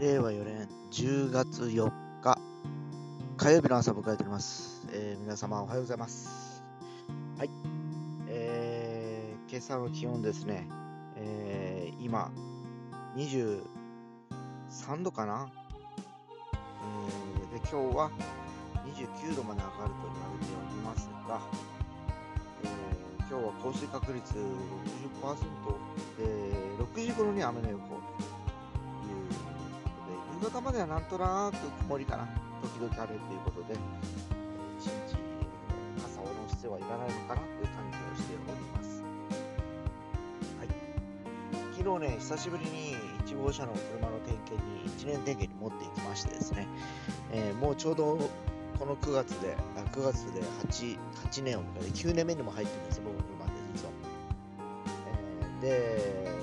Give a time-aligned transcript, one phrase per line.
[0.00, 2.36] 令和4年10月4日
[3.36, 6.64] 火曜日の朝を迎えております、えー皆様おはようございます。
[7.38, 7.50] はい、
[8.28, 10.66] えー今朝の気温ですね、
[11.16, 12.32] えー今
[13.16, 13.62] 23
[15.02, 15.48] 度かな、
[17.52, 18.10] えーで今日は
[18.84, 21.40] 29度まで上がると言われておりますが、
[22.64, 24.42] えー今日は降水確率60%
[26.18, 26.24] で
[26.78, 28.33] 6時頃に雨の予報。
[30.40, 32.28] 夕方まではなんとなく曇りかな。
[32.62, 33.74] 時々晴れということで
[34.80, 35.16] 一日
[36.02, 39.02] 傘を下ろす必要はいらないのかなという感じをしております。
[40.58, 40.68] はい。
[41.76, 46.66] 昨日ね久しぶりに1号車の車の点検に1年点検に持っていきましてですね、
[47.32, 48.18] えーもうちょうど
[48.78, 50.98] この9月で、あ9月で 8,
[51.30, 53.43] 8年を迎えて9年目にも入ってるんですよ、僕の車。
[55.64, 55.98] で、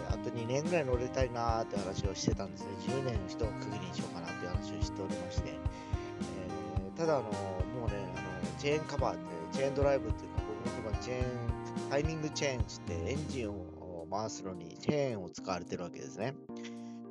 [0.10, 2.70] あと2年ぐらい乗りたいなーって話をしてたんですね。
[2.88, 5.50] 10年一区切りにしようかなって話をしておりまして。
[5.50, 16.36] えーただ、あのもうねあの、チェーンカバーって、チェーンドライブっていうか、僕の車、チェーン、タイミングチェーンってエンジンを回すのにチェーンを使われてるわけですね。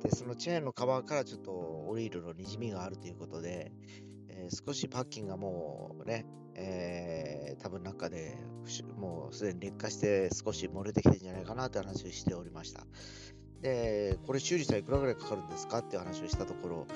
[0.03, 3.71] で、そのチェーンのカバーからちょっとオイルのにじみがあるということで、
[4.29, 8.37] えー少しパッキンがもうね、えー多分中で
[8.97, 12.81] もうすでに劣化して少し漏れてきてるんじゃないかなという話をしておりました。
[13.61, 16.87] で、これ修理したらいくらぐらいかかるんですかって話をしたところ、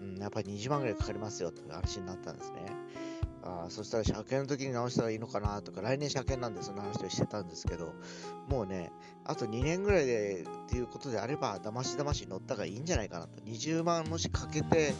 [0.00, 2.72] うん、やっぱり20万ぐらいかかりますよという話になったんですね。
[3.42, 7.92] あそしたら車検の時に直したらいいのかなとか、来年車検なんでそんな話をしてたんですけど、
[8.48, 8.92] もうね、
[9.24, 13.40] あと2年ぐらいでっていうことであれば、だましだまし乗ったがいいんじゃないかなと。
[13.42, 14.94] 20万もしかけて、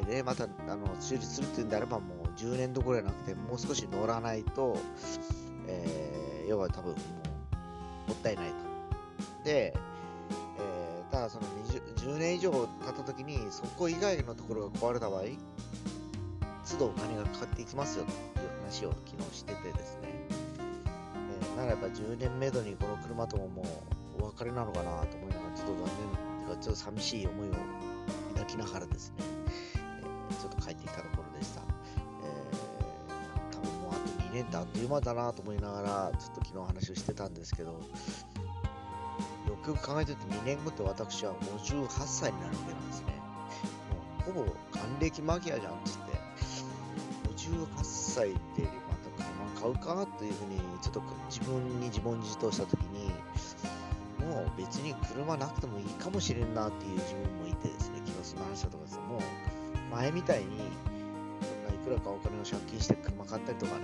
[0.00, 4.76] えーで、またあの修理するっていうんであれば、もう10年どころじゃなくて、もう少し乗らないと、
[5.68, 6.94] えー要は多分も
[8.06, 8.54] う、もったいないと。
[9.44, 9.74] で、
[10.58, 15.22] えーただその 20, 10年以上経った時に、そこ以外のところが壊れた場合、
[16.70, 18.10] 都度お金がかかっていきますよと
[18.42, 20.08] いう話を昨日しててですね。
[21.42, 23.62] えーならやっぱ10年目処にこの車ともも
[24.20, 25.90] うお別れなのかなと思いながら、ちょっと残
[26.38, 27.52] 念、てかちょっと寂しい思いを
[28.34, 29.24] 抱きながらですね、
[30.30, 31.75] えーちょっと帰ってきたところでした。
[34.36, 37.78] 年ってあっという間だなと思いながら、ちょっと昨日話をしてたんですけど、よ
[39.64, 43.06] くよく考えてると2年後って私は58歳になるわけなんですね。
[44.26, 46.16] もうほぼ還暦間際じゃんっつって、
[47.48, 49.74] 58歳でまた車買う
[50.06, 53.10] かというふうに、ちょっと自分に自問自答したときに、
[54.20, 59.20] もう別に車なくてもいいかもしれんなっていう自分もいてですね、昨日その話したとかですもう
[59.94, 60.48] 前みたいに、い
[61.88, 63.82] くらかお金を借金して車買ったりとかね、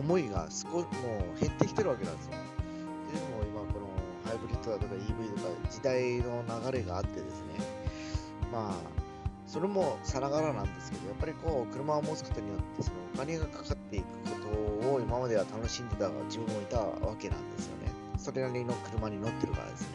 [0.00, 2.32] 思いが少しもう減ってきてるわけなんですよ。
[2.32, 3.86] っていうのも今この
[4.24, 7.60] ハイブリッドだとか EV とか時代の流れがあってですね、
[8.52, 8.74] まあ、
[9.46, 14.38] それもさながらなんですけど、やっぱりこう、車を持つことによって、そのお金がかかっていくこ
[14.80, 17.92] とを今までは楽しんでた自分もいたわけなんですよね。
[18.16, 19.88] それなりの車に乗ってるからですね。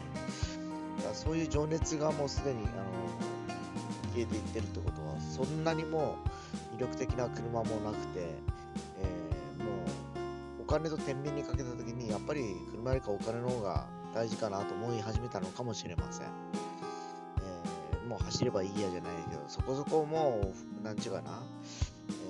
[0.98, 2.74] だからそういう情熱がもうすでに、あの、
[4.14, 6.16] 消えていってるってことは、そんなにも
[6.72, 8.55] う魅力的な車もなくて、
[10.66, 16.26] 金と天秤にかけたときに、やっぱり車よりかお金の方が大事かなと思い始めたのかもしれません。
[16.26, 21.42] えーもう走ればいいやじゃないけど、そこそこもう、なんちゅうかな、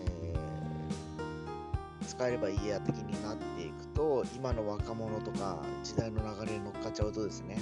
[0.02, 7.58] えー使えればいいや的になっていくと、今の若者とか時代の流れに乗っかっちゃうとですね、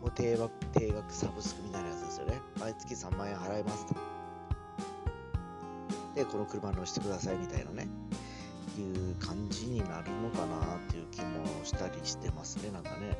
[0.00, 2.40] もう定額定額サブスクみたいなやつですよね。
[2.60, 3.94] 毎月3万円払いますと。
[6.14, 7.88] で、この車乗せてくださいみたいなね、
[8.80, 13.16] いう感じになるのかなっていう気もしたりしてますね、なんかね。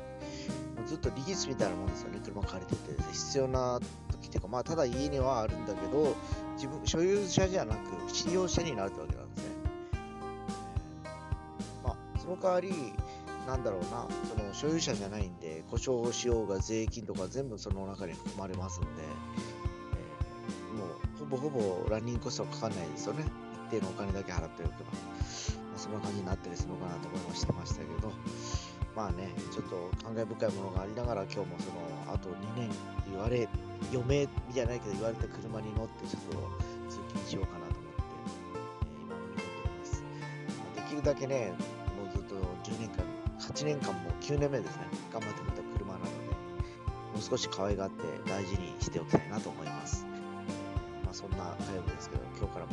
[0.87, 3.03] ずっとリースみたいなもんですよね、車借りてて。
[3.11, 3.79] 必要な
[4.11, 6.15] 時っていうか、まあ、ただ家にはあるんだけど、
[6.55, 7.79] 自分、所有者じゃなく、
[8.11, 9.49] 使用者になるってわけなんですね。
[11.83, 12.93] まあ、その代わり、
[13.47, 19.53] なんだろうな、その所有者じゃないんで、故障しようが税金とか全部その中に含まれますんで、えー
[20.73, 23.25] もうほぼほぼランニングコストはかかんないですよね。
[23.79, 24.91] 定のお金だけ払っておけば。
[25.73, 28.11] まあ、そんな感じになったりするのかなと思いましてましたけど、
[28.95, 32.69] まあね、ちょっと感慨深いものがありながら、今日もその、あと2年
[33.09, 33.49] 言われ、
[33.91, 36.37] 余命じゃないけど言われた車に乗って、ちょっと
[36.89, 38.03] 通勤しようかなと思って、
[38.77, 40.03] えー今乗り込んでおります。
[40.05, 41.53] まあできるだけね、
[41.97, 42.35] もうずっと
[42.69, 43.01] 10年間、
[43.39, 50.05] 8年間も9年目ですね、頑張ってくれた車なので、もう少し可愛がって大事にしておきたいなと思います。
[51.03, 52.72] まあ、そんな火曜日ですけど、今日からま